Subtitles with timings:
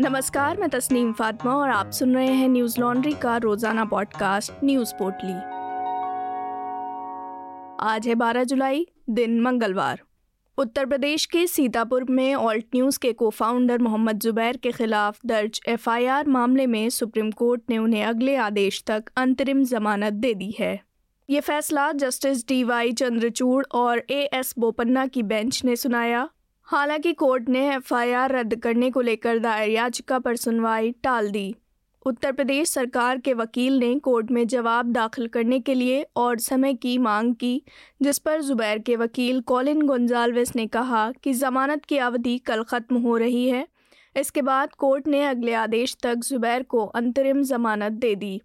[0.00, 4.94] नमस्कार, मैं तस्नीम फातिमा और आप सुन रहे हैं न्यूज़ लॉन्ड्री का रोज़ाना पॉडकास्ट, न्यूज़
[4.94, 5.32] पोर्टली।
[7.86, 10.00] आज है 12 जुलाई, दिन मंगलवार।
[10.58, 15.60] उत्तर प्रदेश के सीतापुर में ऑल्ट न्यूज़ के को फाउंडर मोहम्मद जुबैर के खिलाफ दर्ज
[15.68, 20.80] एफआईआर मामले में सुप्रीम कोर्ट ने उन्हें अगले आदेश तक अंतरिम जमानत दे दी है।
[21.30, 26.28] ये फैसला जस्टिस डी वाई चंद्रचूड़ और ए एस बोपन्ना की बेंच ने सुनाया।
[26.70, 31.54] हालाँकि कोर्ट ने एफआईआर रद्द करने को लेकर दायर याचिका पर सुनवाई टाल दी।
[32.06, 36.74] उत्तर प्रदेश सरकार के वकील ने कोर्ट में जवाब दाखिल करने के लिए और समय
[36.74, 37.62] की मांग की,
[38.02, 42.96] जिस पर जुबैर के वकील कॉलिन गोंजाल्वेस ने कहा कि जमानत की अवधि कल ख़त्म
[42.96, 43.66] हो रही है।
[44.16, 48.40] इसके बाद कोर्ट ने अगले आदेश तक जुबैर को अंतरिम जमानत दे दी।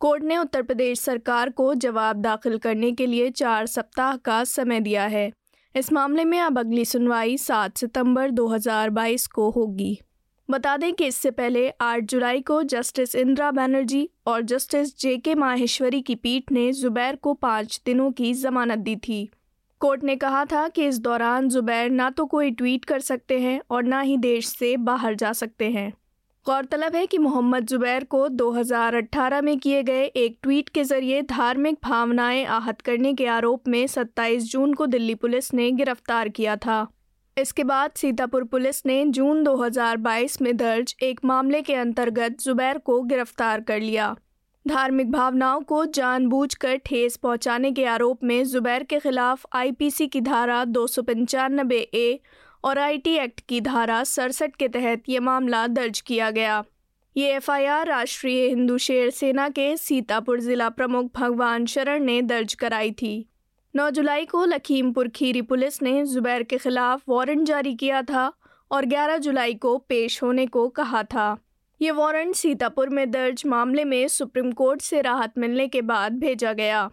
[0.00, 4.80] कोर्ट ने उत्तर प्रदेश सरकार को जवाब दाखिल करने के लिए चार सप्ताह का समय
[4.80, 5.30] दिया है।
[5.78, 10.00] इस मामले में अब अगली सुनवाई 7 सितंबर 2022 को होगी।
[10.50, 15.34] बता दें कि इससे पहले 8 जुलाई को जस्टिस इंदिरा बनर्जी और जस्टिस जे के
[15.34, 19.30] माहेश्वरी की पीठ ने जुबैर को पाँच दिनों की जमानत दी थी।
[19.80, 23.60] कोर्ट ने कहा था कि इस दौरान जुबैर ना तो कोई ट्वीट कर सकते हैं
[23.70, 25.92] और ना ही देश से बाहर जा सकते हैं।
[26.48, 31.78] गौरतलब है कि मोहम्मद जुबैर को 2018 में किए गए एक ट्वीट के ज़रिए धार्मिक
[31.84, 36.86] भावनाएँ आहत करने के आरोप में 27 जून को दिल्ली पुलिस ने गिरफ़्तार किया था।
[37.38, 43.02] इसके बाद सीतापुर पुलिस ने जून 2022 में दर्ज एक मामले के अंतर्गत जुबैर को
[43.02, 44.16] गिरफ़्तार कर लिया।
[44.68, 50.64] धार्मिक भावनाओं को जानबूझकर ठेस पहुँचाने के आरोप में जुबैर के खिलाफ आईपीसी की धारा
[50.64, 50.86] दो
[51.94, 52.20] ए
[52.64, 56.64] और आईटी एक्ट की धारा सड़सठ के तहत ये मामला दर्ज किया गया।
[57.16, 62.90] ये एफआईआर राष्ट्रीय हिंदू शेर सेना के सीतापुर जिला प्रमुख भगवान शरण ने दर्ज कराई
[62.92, 63.28] थी।
[63.76, 68.32] 9 जुलाई को लखीमपुर खीरी पुलिस ने जुबैर के खिलाफ वारंट जारी किया था
[68.70, 71.36] और 11 जुलाई को पेश होने को कहा था।
[71.82, 76.52] ये वारंट सीतापुर में दर्ज मामले में सुप्रीम कोर्ट से राहत मिलने के बाद भेजा
[76.52, 76.90] गया।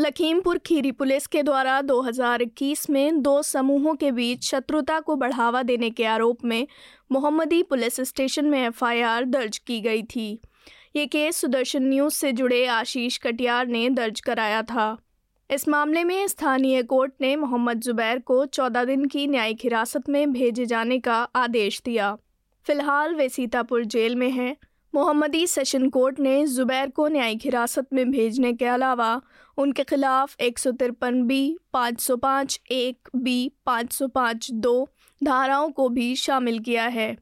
[0.00, 5.90] लखीमपुर खीरी पुलिस के द्वारा 2021 में दो समूहों के बीच शत्रुता को बढ़ावा देने
[5.90, 6.66] के आरोप में
[7.12, 10.40] मोहम्मदी पुलिस स्टेशन में एफआईआर दर्ज की गई थी।
[10.96, 14.98] ये केस सुदर्शन न्यूज़ से जुड़े आशीष कटियार ने दर्ज कराया था।
[15.50, 20.32] इस मामले में स्थानीय कोर्ट ने मोहम्मद जुबैर को 14 दिन की न्यायिक हिरासत में
[20.32, 22.16] भेजे जाने का आदेश दिया।
[22.66, 24.56] फ़िलहाल वे सीतापुर जेल में हैं।
[24.96, 29.20] मोहम्मदी सेशन कोर्ट ने जुबैर को न्यायिक हिरासत में भेजने के अलावा
[29.58, 34.88] उनके खिलाफ एक सौ तिरपन बी, पाँच सौ पाँच एक, बी, पाँच सौ पाँच दो
[35.24, 37.16] धाराओं को भी शामिल किया है।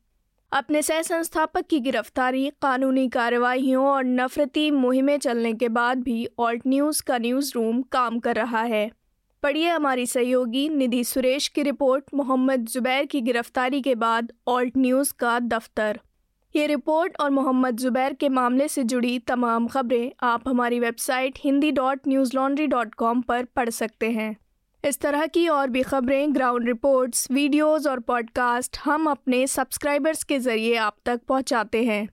[0.52, 6.62] अपने सह संस्थापक की गिरफ्तारी, कानूनी कार्यवाहियों और नफरती मुहिमें चलने के बाद भी ऑल्ट
[6.66, 8.90] न्यूज़ का न्यूज़ रूम काम कर रहा है।
[9.42, 15.14] पढ़िए हमारी सहयोगी निधि सुरेश की रिपोर्ट, मोहम्मद जुबैर की गिरफ्तारी के बाद ऑल्ट न्यूज़
[15.18, 16.00] का दफ्तर।
[16.56, 21.70] ये रिपोर्ट और मोहम्मद ज़ुबैर के मामले से जुड़ी तमाम खबरें आप हमारी website Hindi
[21.70, 22.00] dot
[22.34, 24.36] Newslaundry dot com पर पढ़ सकते हैं।
[24.84, 30.38] इस तरह की और भी खबरें, ग्राउंड रिपोर्ट्स वीडियोस और पॉडकास्ट हम अपने सब्सक्राइबर्स के
[30.38, 32.08] ज़रिए आप तक पहुंचाते हैं।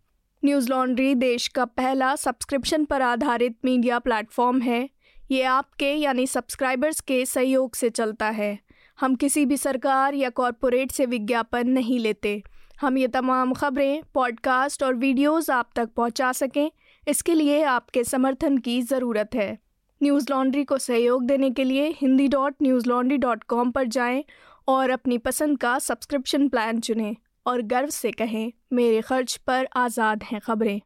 [0.45, 4.89] न्यूज़ लॉन्ड्री देश का पहला सब्सक्रिप्शन पर आधारित मीडिया प्लेटफॉर्म है।
[5.31, 8.57] ये आपके यानी सब्सक्राइबर्स के सहयोग से चलता है।
[8.99, 12.41] हम किसी भी सरकार या कॉरपोरेट से विज्ञापन नहीं लेते।
[12.81, 16.71] हम ये तमाम खबरें पॉडकास्ट और वीडियोस आप तक पहुँचा सकें,
[17.07, 19.57] इसके लिए आपके समर्थन की ज़रूरत है।
[20.01, 22.55] न्यूज़ लॉन्ड्री को सहयोग देने के लिए Hindi dot
[22.89, 24.23] Newslaundry dot com पर जाएँ
[24.67, 27.15] और अपनी पसंद का सब्सक्रिप्शन प्लान चुनें
[27.45, 30.79] और गर्व से कहें, मेरे खर्च पर आज़ाद हैं खबरें।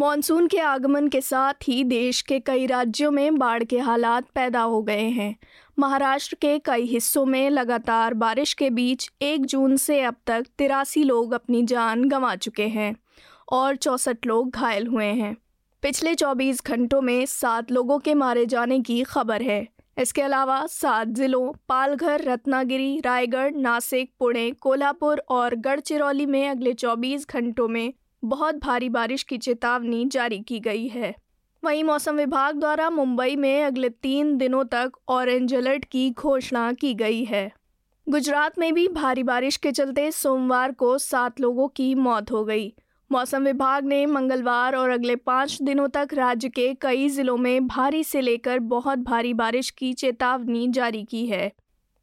[0.00, 4.60] मानसून के आगमन के साथ ही देश के कई राज्यों में बाढ़ के हालात पैदा
[4.60, 5.36] हो गए हैं।
[5.78, 11.04] महाराष्ट्र के कई हिस्सों में लगातार बारिश के बीच एक जून से अब तक तिरासी
[11.04, 12.96] लोग अपनी जान गंवा चुके हैं
[13.52, 15.36] और चौंसठ लोग घायल हुए हैं।
[15.82, 19.68] पिछले 24 घंटों में सात लोगों के मारे जाने की खबर है।
[19.98, 27.26] इसके अलावा सात जिलों पालघर, रत्नागिरी, रायगढ़, नासिक, पुणे, कोल्हापुर और गढ़चिरौली में अगले 24
[27.28, 27.92] घंटों में
[28.26, 31.14] बहुत भारी बारिश की चेतावनी जारी की गई है।
[31.64, 36.94] वहीं मौसम विभाग द्वारा मुंबई में अगले तीन दिनों तक ऑरेंज अलर्ट की घोषणा की
[36.94, 37.52] गई है।
[38.08, 42.74] गुजरात में भी भारी बारिश के चलते सोमवार को सात लोगों की मौत हो गई।
[43.12, 48.04] मौसम विभाग ने मंगलवार और अगले पाँच दिनों तक राज्य के कई जिलों में भारी
[48.04, 51.52] से लेकर बहुत भारी बारिश की चेतावनी जारी की है।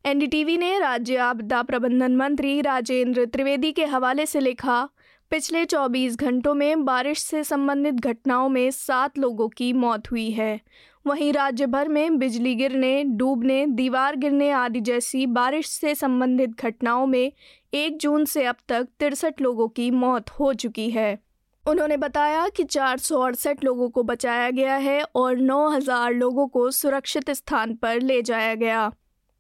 [0.06, 4.90] एनडीटीवी ने राज्य आपदा प्रबंधन मंत्री राजेंद्र त्रिवेदी के हवाले से लिखा
[5.34, 10.62] पिछले 24 घंटों में बारिश से संबंधित घटनाओं में सात लोगों की मौत हुई है।
[11.08, 17.06] वहीं राज्य भर में बिजली गिरने, डूबने, दीवार गिरने आदि जैसी बारिश से संबंधित घटनाओं
[17.06, 17.32] में
[17.74, 21.20] एक जून से अब तक तिरसठ लोगों की मौत हो चुकी है।
[21.68, 26.72] उन्होंने बताया कि चार सौ अड़सठ लोगों को बचाया गया है और 9000 लोगों को
[26.72, 28.92] सुरक्षित स्थान पर ले जाया गया।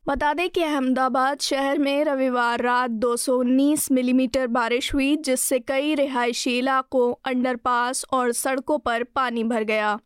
[0.08, 6.58] बता दें कि अहमदाबाद शहर में रविवार रात 219 मिलीमीटर बारिश हुई, जिससे कई रिहायशी
[6.58, 10.00] इलाकों, अंडरपास और सड़कों पर पानी भर गया।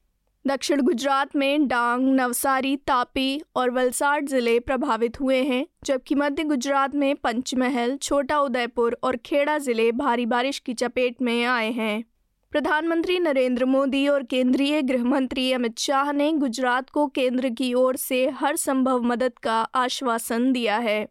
[0.48, 6.96] दक्षिण गुजरात में डांग, नवसारी, तापी और वलसाड ज़िले प्रभावित हुए हैं, जबकि मध्य गुजरात
[6.96, 12.04] में पंचमहल, छोटा उदयपुर और खेड़ा ज़िले भारी बारिश की चपेट में आए हैं।
[12.52, 17.96] प्रधानमंत्री नरेंद्र मोदी और केंद्रीय गृह मंत्री अमित शाह ने गुजरात को केंद्र की ओर
[17.96, 21.08] से हर संभव मदद का आश्वासन दिया है।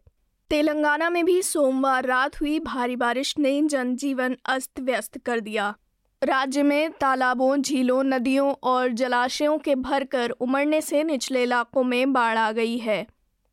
[0.49, 5.75] तेलंगाना में भी सोमवार रात हुई भारी बारिश ने जनजीवन अस्त व्यस्त कर दिया।
[6.23, 12.37] राज्य में तालाबों, झीलों, नदियों और जलाशयों के भरकर उमड़ने से निचले इलाकों में बाढ़
[12.37, 13.07] आ गई है।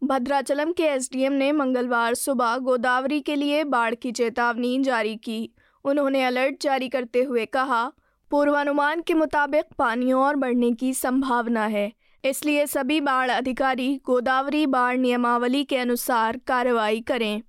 [0.04, 5.50] भद्राचलम के एसडीएम ने मंगलवार सुबह गोदावरी के लिए बाढ़ की चेतावनी जारी की।
[5.84, 7.92] उन्होंने अलर्ट जारी करते हुए कहा,
[8.30, 11.92] पूर्वानुमान के मुताबिक पानी और बढ़ने की संभावना है।
[12.24, 17.42] इसलिए सभी बाढ़ अधिकारी गोदावरी बाढ़ नियमावली के अनुसार कार्रवाई करें।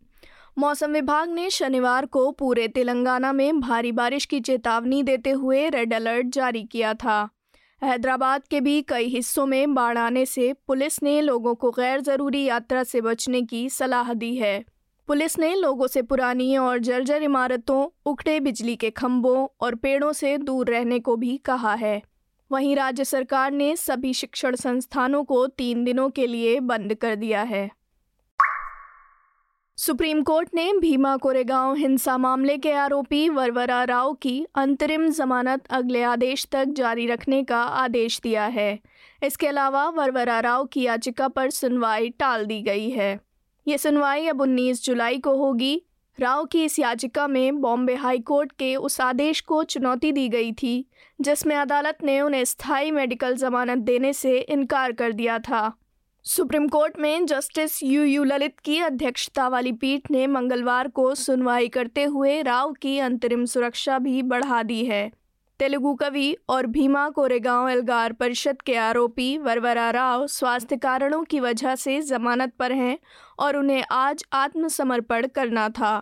[0.59, 5.93] मौसम विभाग ने शनिवार को पूरे तेलंगाना में भारी बारिश की चेतावनी देते हुए रेड
[5.93, 7.29] अलर्ट जारी किया था।
[7.83, 12.43] हैदराबाद के भी कई हिस्सों में बाढ़ आने से पुलिस ने लोगों को गैर ज़रूरी
[12.43, 14.63] यात्रा से बचने की सलाह दी है।
[15.07, 20.37] पुलिस ने लोगों से पुरानी और जर्जर इमारतों, उखड़े बिजली के खंभों और पेड़ों से
[20.37, 22.01] दूर रहने को भी कहा है।
[22.51, 27.41] वहीं राज्य सरकार ने सभी शिक्षण संस्थानों को तीन दिनों के लिए बंद कर दिया
[27.41, 27.71] है।
[29.77, 36.03] सुप्रीम कोर्ट ने भीमा कोरेगांव हिंसा मामले के आरोपी वरवरा राव की अंतरिम जमानत अगले
[36.03, 38.79] आदेश तक जारी रखने का आदेश दिया है।
[39.23, 43.24] इसके अलावा वरवरा राव की याचिका पर सुनवाई टाल दी गई है।
[43.67, 45.81] ये सुनवाई अब 19 जुलाई को होगी।
[46.19, 50.51] राव की इस याचिका में बॉम्बे हाई कोर्ट के उस आदेश को चुनौती दी गई
[50.51, 50.85] थी,
[51.21, 55.77] जिसमें अदालत ने उन्हें स्थायी मेडिकल जमानत देने से इनकार कर दिया था।
[56.23, 61.67] सुप्रीम कोर्ट में जस्टिस यू यू ललित की अध्यक्षता वाली पीठ ने मंगलवार को सुनवाई
[61.67, 65.11] करते हुए राव की अंतरिम सुरक्षा भी बढ़ा दी है।
[65.59, 71.75] तेलुगु कवि और भीमा कोरेगांव एल्गार परिषद के आरोपी वरवरा राव स्वास्थ्य कारणों की वजह
[71.75, 72.97] से जमानत पर हैं
[73.39, 75.97] और उन्हें आज आत्मसमर्पण करना था।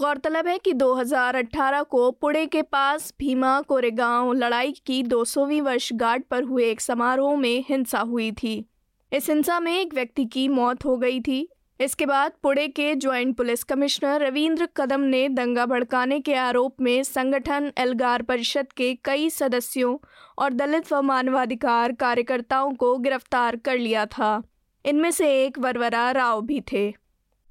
[0.00, 6.42] गौरतलब है कि 2018 को पुणे के पास भीमा कोरेगांव लड़ाई की 200वीं वर्षगांठ पर
[6.42, 8.64] हुए एक समारोह में हिंसा हुई थी।
[9.12, 11.48] इस हिंसा में एक व्यक्ति की मौत हो गई थी
[11.80, 17.02] इसके बाद पुणे के joint police commissioner Ravindra Kadam ने दंगा भड़काने के आरोप में
[17.02, 19.96] संगठन एल्गार परिषद के कई सदस्यों
[20.38, 24.42] और दलित व मानवाधिकार कार्यकर्ताओं को गिरफ़्तार कर लिया था।
[24.84, 26.90] इनमें से एक वरवरा राव भी थे।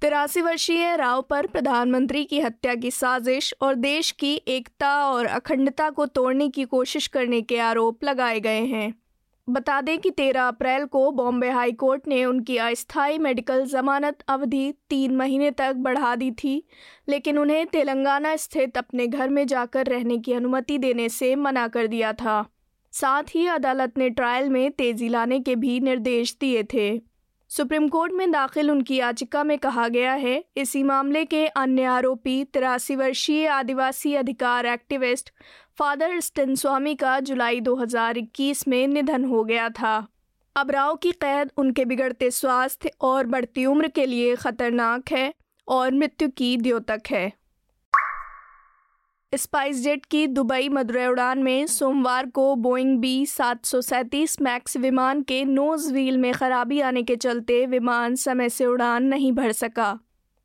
[0.01, 5.89] तिरासी वर्षीय राव पर प्रधानमंत्री की हत्या की साजिश और देश की एकता और अखंडता
[5.89, 8.93] को तोड़ने की कोशिश करने के आरोप लगाए गए हैं।
[9.49, 14.73] बता दें कि 13 अप्रैल को बॉम्बे हाई कोर्ट ने उनकी अस्थायी मेडिकल जमानत अवधि
[14.89, 16.63] तीन महीने तक बढ़ा दी थी,
[17.09, 21.87] लेकिन उन्हें तेलंगाना स्थित अपने घर में जाकर रहने की अनुमति देने से मना कर
[21.87, 22.45] दिया था।
[22.91, 27.08] साथ ही अदालत ने ट्रायल में तेज़ी लाने के भी निर्देश दिए थे।
[27.49, 32.43] सुप्रीम कोर्ट में दाखिल उनकी याचिका में कहा गया है, इसी मामले के अन्य आरोपी
[32.43, 35.29] तिरासी वर्षीय आदिवासी अधिकार एक्टिविस्ट
[35.77, 40.07] फादर स्टिन स्वामी का जुलाई 2021 में निधन हो गया था।
[40.55, 45.33] अब राव की कैद उनके बिगड़ते स्वास्थ्य और बढ़ती उम्र के लिए खतरनाक है
[45.67, 47.38] और मृत्यु की द्योतक है।
[49.33, 54.77] स्पाइस जेट की दुबई मदुरै उड़ान में सोमवार को बोइंग बी सात सौ सैंतीस मैक्स
[54.77, 59.51] विमान के नोज़ व्हील में खराबी आने के चलते विमान समय से उड़ान नहीं भर
[59.51, 59.99] सका।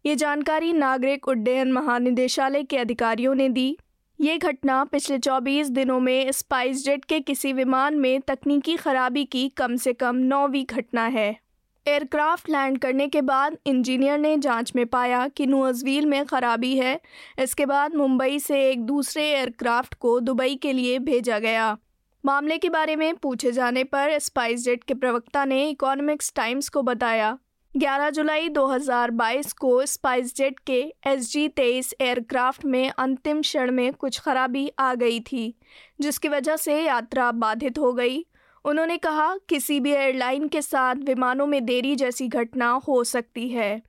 [0.06, 3.76] ये जानकारी नागरिक उड्डयन महानिदेशालय के अधिकारियों ने दी।
[4.20, 9.76] ये घटना पिछले 24 दिनों में स्पाइसजेट के किसी विमान में तकनीकी खराबी की कम
[9.76, 11.43] से कम नौवीं घटना है।
[11.86, 17.00] एयरक्राफ्ट लैंड करने के बाद इंजीनियर ने जाँच में पाया कि नोजवील में खराबी है।
[17.38, 21.76] इसके बाद मुंबई से एक दूसरे एयरक्राफ्ट को दुबई के लिए भेजा गया।
[22.24, 26.82] मामले के बारे में पूछे जाने पर स्पाइस जेट के प्रवक्ता ने इकोनॉमिक्स टाइम्स को
[26.82, 27.38] बताया।
[27.76, 33.92] 11 जुलाई 2022 को स्पाइस जेट के एस जी तेईस एयरक्राफ्ट में अंतिम क्षण में
[33.92, 35.54] कुछ खराबी आ गई थी,
[36.00, 38.26] जिसकी वजह से यात्रा बाधित हो गई।
[38.64, 43.82] उन्होंने कहा, किसी भी एयरलाइन के साथ विमानों में देरी जैसी घटना हो सकती है।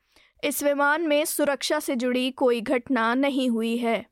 [0.43, 4.05] इस विमान में सुरक्षा से जुड़ी कोई घटना नहीं हुई है।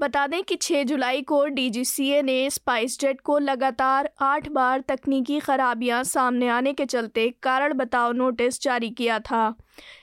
[0.00, 5.40] बता दें कि 6 जुलाई को डीजीसीए ने स्पाइस जेट को लगातार आठ बार तकनीकी
[5.40, 9.54] खराबियाँ सामने आने के चलते कारण बताओ नोटिस जारी किया था।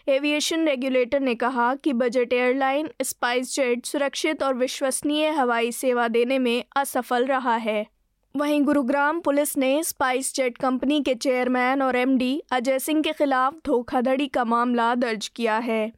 [0.08, 6.40] एविएशन रेगुलेटर ने कहा कि बजट एयरलाइन स्पाइस जेट सुरक्षित और विश्वसनीय हवाई सेवा देने
[6.40, 7.95] में असफल रहा है।
[8.36, 13.56] वहीं गुरुग्राम पुलिस ने स्पाइस जेट कंपनी के चेयरमैन और एमडी अजय सिंह के खिलाफ
[13.66, 15.92] धोखाधड़ी का मामला दर्ज किया है।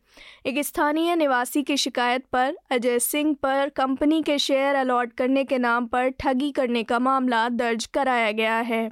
[0.45, 5.57] एक स्थानीय निवासी की शिकायत पर अजय सिंह पर कंपनी के शेयर अलॉट करने के
[5.57, 8.91] नाम पर ठगी करने का मामला दर्ज कराया गया है।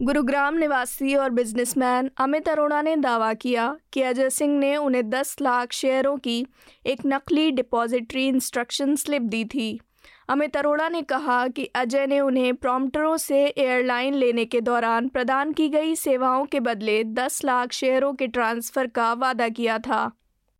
[0.00, 5.36] गुरुग्राम निवासी और बिजनेसमैन अमित अरोड़ा ने दावा किया कि अजय सिंह ने उन्हें 10
[5.42, 6.46] लाख शेयरों की
[6.86, 9.80] एक नकली डिपॉजिटरी इंस्ट्रक्शन स्लिप दी थी।
[10.28, 15.52] अमित अरोड़ा ने कहा कि अजय ने उन्हें प्रॉम्प्टरों से एयरलाइन लेने के दौरान प्रदान
[15.52, 20.10] की गई सेवाओं के बदले 10 लाख शेयरों के ट्रांसफ़र का वादा किया था।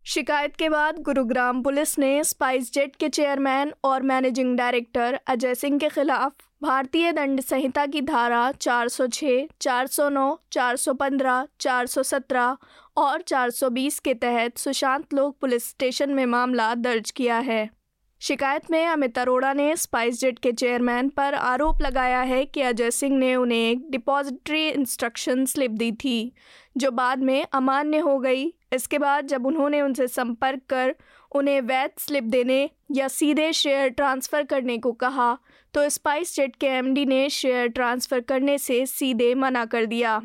[0.04, 5.78] शिकायत के बाद गुरुग्राम पुलिस ने स्पाइस जेट के चेयरमैन और मैनेजिंग डायरेक्टर अजय सिंह
[5.78, 6.32] के खिलाफ
[6.62, 12.56] भारतीय दंड संहिता की धारा 406, 409, 415, 417
[12.96, 17.75] और 420 के तहत सुशांत लोक पुलिस स्टेशन में मामला दर्ज किया है।
[18.20, 22.90] शिकायत में अमित अरोड़ा ने स्पाइस जेट के चेयरमैन पर आरोप लगाया है कि अजय
[22.90, 26.32] सिंह ने उन्हें एक डिपॉजिटरी इंस्ट्रक्शन स्लिप दी थी,
[26.76, 30.94] जो बाद में अमान्य हो गई। इसके बाद जब उन्होंने उनसे संपर्क कर
[31.32, 32.58] उन्हें वैध स्लिप देने
[32.92, 35.36] या सीधे शेयर ट्रांसफ़र करने को कहा
[35.74, 40.20] तो स्पाइस जेट के एमडी ने शेयर ट्रांसफ़र करने से सीधे मना कर दिया।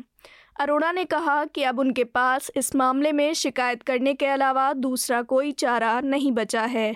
[0.60, 5.22] अरोड़ा ने कहा कि अब उनके पास इस मामले में शिकायत करने के अलावा दूसरा
[5.24, 6.94] कोई चारा नहीं बचा है।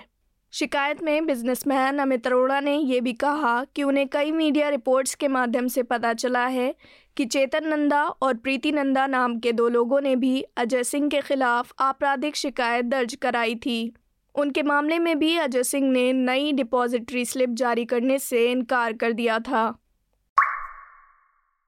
[0.53, 5.27] शिकायत में बिजनेसमैन अमित अरोड़ा ने यह भी कहा कि उन्हें कई मीडिया रिपोर्ट्स के
[5.27, 6.75] माध्यम से पता चला है
[7.17, 11.21] कि चेतन नंदा और प्रीति नंदा नाम के दो लोगों ने भी अजय सिंह के
[11.21, 13.93] खिलाफ आपराधिक शिकायत दर्ज कराई थी।
[14.35, 19.11] उनके मामले में भी अजय सिंह ने नई डिपॉजिटरी स्लिप जारी करने से इनकार कर
[19.11, 19.79] दिया था।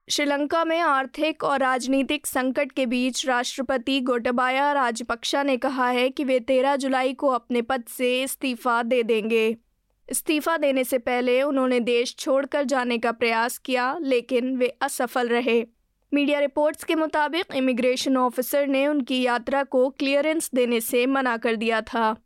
[0.08, 6.24] श्रीलंका में आर्थिक और राजनीतिक संकट के बीच राष्ट्रपति गोटबाया राजपक्षा ने कहा है कि
[6.24, 9.56] वे 13 जुलाई को अपने पद से इस्तीफा दे देंगे।
[10.08, 15.64] इस्तीफा देने से पहले उन्होंने देश छोड़कर जाने का प्रयास किया, लेकिन वे असफल रहे।
[16.14, 21.56] मीडिया रिपोर्ट्स के मुताबिक इमिग्रेशन ऑफिसर ने उनकी यात्रा को क्लियरेंस देने से मना कर
[21.56, 22.16] दिया था।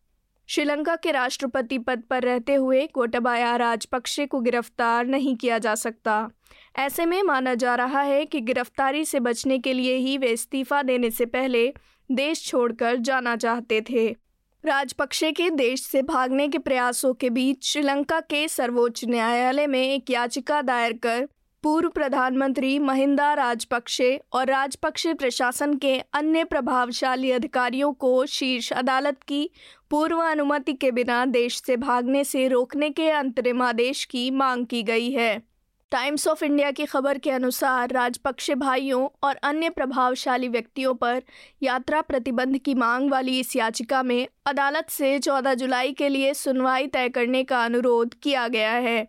[0.48, 6.30] श्रीलंका के राष्ट्रपति पद पर रहते हुए गोटबाया राजपक्षे को गिरफ़्तार नहीं किया जा सकता।
[6.78, 10.82] ऐसे में माना जा रहा है कि गिरफ्तारी से बचने के लिए ही वे इस्तीफा
[10.82, 11.72] देने से पहले
[12.12, 14.16] देश छोड़कर जाना चाहते थे।
[14.64, 20.10] राजपक्षे के देश से भागने के प्रयासों के बीच श्रीलंका के सर्वोच्च न्यायालय में एक
[20.10, 21.28] याचिका दायर कर
[21.62, 29.50] पूर्व प्रधानमंत्री महिंदा राजपक्षे और राजपक्षे प्रशासन के अन्य प्रभावशाली अधिकारियों को शीर्ष अदालत की
[29.90, 34.82] पूर्व अनुमति के बिना देश से भागने से रोकने के अंतरिम आदेश की मांग की
[34.82, 35.53] गई है।
[35.94, 41.22] टाइम्स ऑफ़ इंडिया की खबर के अनुसार राजपक्षे भाइयों और अन्य प्रभावशाली व्यक्तियों पर
[41.62, 46.86] यात्रा प्रतिबंध की मांग वाली इस याचिका में अदालत से 14 जुलाई के लिए सुनवाई
[46.86, 49.08] तय करने का अनुरोध किया गया है।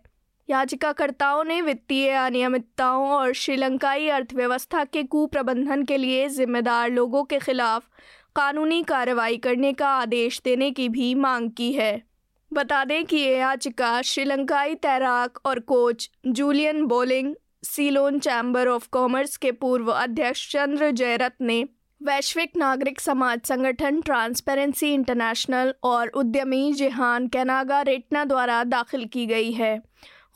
[0.50, 7.88] याचिकाकर्ताओं ने वित्तीय अनियमितताओं और श्रीलंकाई अर्थव्यवस्था के कुप्रबंधन के लिए जिम्मेदार लोगों के खिलाफ
[8.36, 12.15] कानूनी कार्रवाई करने का आदेश देने की भी मांग की है।
[12.52, 19.36] बता दें कि ये याचिका श्रीलंकाई तैराक और coach Julian Bolling, Ceylon chamber of commerce
[19.36, 21.64] के पूर्व अध्यक्ष चंद्र जयरथ ने
[22.02, 29.52] वैश्विक नागरिक समाज संगठन ट्रांसपेरेंसी इंटरनेशनल और उद्यमी जिहान कैनागा रेटना द्वारा दाखिल की गई
[29.52, 29.78] है।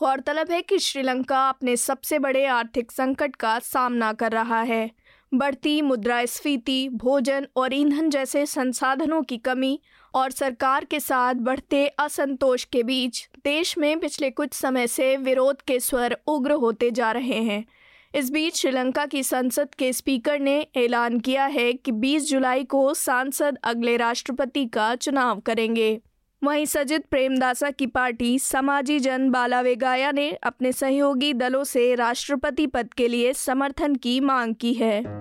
[0.01, 4.91] गौरतलब है कि श्रीलंका अपने सबसे बड़े आर्थिक संकट का सामना कर रहा है।
[5.35, 9.81] बढ़ती मुद्रास्फीति, भोजन और ईंधन जैसे संसाधनों की कमी
[10.15, 15.63] और सरकार के साथ बढ़ते असंतोष के बीच देश में पिछले कुछ समय से विरोध
[15.63, 17.65] के स्वर उग्र होते जा रहे हैं।
[18.15, 22.95] इस बीच श्रीलंका की संसद के स्पीकर ने ऐलान किया है कि 20 जुलाई को
[22.95, 26.01] सांसद अगले राष्ट्रपति का चुनाव करेंगे।
[26.45, 32.95] वहीं सजित प्रेमदासा की पार्टी समाजी जन बालावेगाया ने अपने सहयोगी दलों से राष्ट्रपति पद
[32.95, 35.21] के लिए समर्थन की मांग की है।